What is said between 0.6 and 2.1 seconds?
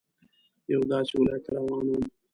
یوه داسې ولايت ته روان وم.